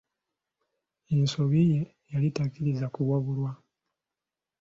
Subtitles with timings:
[1.15, 1.79] Ensobi ye
[2.11, 3.51] yali takkiriza kuwabulwa.